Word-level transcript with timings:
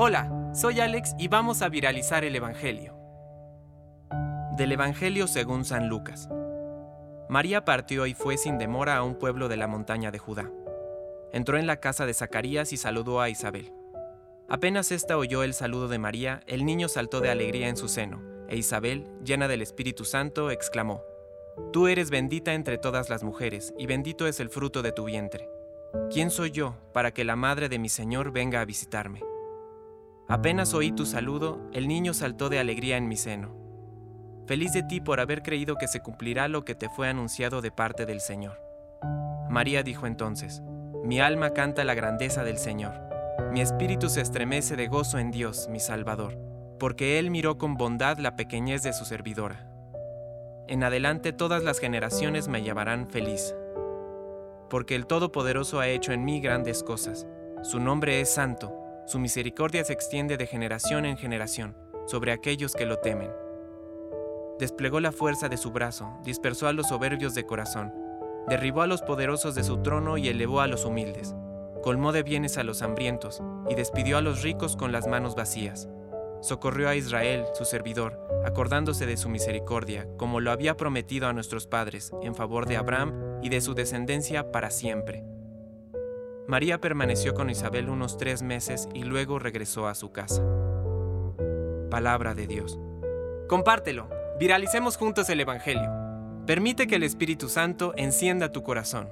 Hola, 0.00 0.52
soy 0.54 0.78
Alex 0.78 1.16
y 1.18 1.26
vamos 1.26 1.60
a 1.60 1.68
viralizar 1.68 2.24
el 2.24 2.36
Evangelio. 2.36 2.94
Del 4.56 4.70
Evangelio 4.70 5.26
según 5.26 5.64
San 5.64 5.88
Lucas. 5.88 6.28
María 7.28 7.64
partió 7.64 8.06
y 8.06 8.14
fue 8.14 8.36
sin 8.36 8.58
demora 8.58 8.96
a 8.96 9.02
un 9.02 9.16
pueblo 9.16 9.48
de 9.48 9.56
la 9.56 9.66
montaña 9.66 10.12
de 10.12 10.20
Judá. 10.20 10.52
Entró 11.32 11.58
en 11.58 11.66
la 11.66 11.80
casa 11.80 12.06
de 12.06 12.14
Zacarías 12.14 12.72
y 12.72 12.76
saludó 12.76 13.20
a 13.20 13.28
Isabel. 13.28 13.72
Apenas 14.48 14.92
ésta 14.92 15.18
oyó 15.18 15.42
el 15.42 15.52
saludo 15.52 15.88
de 15.88 15.98
María, 15.98 16.42
el 16.46 16.64
niño 16.64 16.86
saltó 16.88 17.20
de 17.20 17.30
alegría 17.30 17.68
en 17.68 17.76
su 17.76 17.88
seno, 17.88 18.22
e 18.48 18.56
Isabel, 18.56 19.04
llena 19.24 19.48
del 19.48 19.62
Espíritu 19.62 20.04
Santo, 20.04 20.52
exclamó, 20.52 21.02
Tú 21.72 21.88
eres 21.88 22.10
bendita 22.10 22.54
entre 22.54 22.78
todas 22.78 23.10
las 23.10 23.24
mujeres, 23.24 23.74
y 23.76 23.86
bendito 23.86 24.28
es 24.28 24.38
el 24.38 24.48
fruto 24.48 24.80
de 24.80 24.92
tu 24.92 25.06
vientre. 25.06 25.50
¿Quién 26.08 26.30
soy 26.30 26.52
yo 26.52 26.76
para 26.92 27.12
que 27.12 27.24
la 27.24 27.34
madre 27.34 27.68
de 27.68 27.80
mi 27.80 27.88
Señor 27.88 28.30
venga 28.30 28.60
a 28.60 28.64
visitarme? 28.64 29.27
Apenas 30.30 30.74
oí 30.74 30.92
tu 30.92 31.06
saludo, 31.06 31.58
el 31.72 31.88
niño 31.88 32.12
saltó 32.12 32.50
de 32.50 32.58
alegría 32.58 32.98
en 32.98 33.08
mi 33.08 33.16
seno. 33.16 33.56
Feliz 34.46 34.74
de 34.74 34.82
ti 34.82 35.00
por 35.00 35.20
haber 35.20 35.42
creído 35.42 35.76
que 35.76 35.88
se 35.88 36.00
cumplirá 36.00 36.48
lo 36.48 36.66
que 36.66 36.74
te 36.74 36.90
fue 36.90 37.08
anunciado 37.08 37.62
de 37.62 37.70
parte 37.70 38.04
del 38.04 38.20
Señor. 38.20 38.60
María 39.48 39.82
dijo 39.82 40.06
entonces, 40.06 40.62
Mi 41.02 41.18
alma 41.18 41.54
canta 41.54 41.82
la 41.82 41.94
grandeza 41.94 42.44
del 42.44 42.58
Señor. 42.58 42.92
Mi 43.52 43.62
espíritu 43.62 44.10
se 44.10 44.20
estremece 44.20 44.76
de 44.76 44.88
gozo 44.88 45.18
en 45.18 45.30
Dios, 45.30 45.68
mi 45.70 45.80
Salvador, 45.80 46.38
porque 46.78 47.18
Él 47.18 47.30
miró 47.30 47.56
con 47.56 47.78
bondad 47.78 48.18
la 48.18 48.36
pequeñez 48.36 48.82
de 48.82 48.92
su 48.92 49.06
servidora. 49.06 49.66
En 50.66 50.84
adelante 50.84 51.32
todas 51.32 51.64
las 51.64 51.78
generaciones 51.78 52.48
me 52.48 52.62
llamarán 52.62 53.08
feliz, 53.08 53.54
porque 54.68 54.94
el 54.94 55.06
Todopoderoso 55.06 55.80
ha 55.80 55.88
hecho 55.88 56.12
en 56.12 56.26
mí 56.26 56.42
grandes 56.42 56.82
cosas. 56.82 57.26
Su 57.62 57.80
nombre 57.80 58.20
es 58.20 58.28
santo, 58.28 58.77
su 59.08 59.18
misericordia 59.18 59.82
se 59.84 59.94
extiende 59.94 60.36
de 60.36 60.46
generación 60.46 61.06
en 61.06 61.16
generación 61.16 61.74
sobre 62.06 62.30
aquellos 62.30 62.74
que 62.74 62.84
lo 62.84 62.98
temen. 62.98 63.30
Desplegó 64.58 65.00
la 65.00 65.12
fuerza 65.12 65.48
de 65.48 65.56
su 65.56 65.70
brazo, 65.70 66.12
dispersó 66.24 66.68
a 66.68 66.74
los 66.74 66.88
soberbios 66.88 67.34
de 67.34 67.46
corazón, 67.46 67.90
derribó 68.48 68.82
a 68.82 68.86
los 68.86 69.00
poderosos 69.00 69.54
de 69.54 69.64
su 69.64 69.78
trono 69.78 70.18
y 70.18 70.28
elevó 70.28 70.60
a 70.60 70.66
los 70.66 70.84
humildes, 70.84 71.34
colmó 71.82 72.12
de 72.12 72.22
bienes 72.22 72.58
a 72.58 72.64
los 72.64 72.82
hambrientos 72.82 73.42
y 73.70 73.74
despidió 73.76 74.18
a 74.18 74.20
los 74.20 74.42
ricos 74.42 74.76
con 74.76 74.92
las 74.92 75.06
manos 75.06 75.34
vacías. 75.34 75.88
Socorrió 76.42 76.90
a 76.90 76.94
Israel, 76.94 77.46
su 77.54 77.64
servidor, 77.64 78.20
acordándose 78.44 79.06
de 79.06 79.16
su 79.16 79.30
misericordia, 79.30 80.06
como 80.18 80.40
lo 80.40 80.50
había 80.50 80.76
prometido 80.76 81.28
a 81.28 81.32
nuestros 81.32 81.66
padres, 81.66 82.12
en 82.22 82.34
favor 82.34 82.66
de 82.66 82.76
Abraham 82.76 83.40
y 83.42 83.48
de 83.48 83.62
su 83.62 83.72
descendencia 83.72 84.52
para 84.52 84.70
siempre. 84.70 85.24
María 86.48 86.80
permaneció 86.80 87.34
con 87.34 87.50
Isabel 87.50 87.90
unos 87.90 88.16
tres 88.16 88.40
meses 88.40 88.88
y 88.94 89.02
luego 89.02 89.38
regresó 89.38 89.86
a 89.86 89.94
su 89.94 90.12
casa. 90.12 90.42
Palabra 91.90 92.34
de 92.34 92.46
Dios. 92.46 92.78
Compártelo, 93.48 94.08
viralicemos 94.40 94.96
juntos 94.96 95.28
el 95.28 95.40
Evangelio. 95.40 95.90
Permite 96.46 96.86
que 96.86 96.96
el 96.96 97.02
Espíritu 97.02 97.50
Santo 97.50 97.92
encienda 97.98 98.50
tu 98.50 98.62
corazón. 98.62 99.10